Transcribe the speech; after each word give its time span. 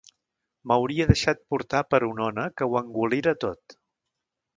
M’hauria 0.69 1.05
deixat 1.11 1.43
portar 1.53 1.81
per 1.95 1.99
una 2.07 2.25
ona 2.29 2.45
que 2.61 2.69
ho 2.71 2.79
engolira 2.81 3.35
tot. 3.45 3.77